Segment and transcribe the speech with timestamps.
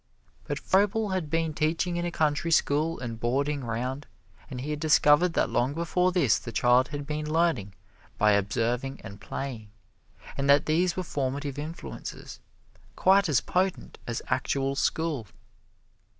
[0.45, 4.07] But Froebel had been teaching in a country school and boarding 'round,
[4.49, 7.75] and he had discovered that long before this the child had been learning
[8.17, 9.69] by observing and playing,
[10.35, 12.39] and that these were formative influences,
[12.95, 15.27] quite as potent as actual school.